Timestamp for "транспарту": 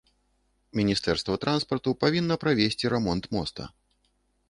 1.45-1.89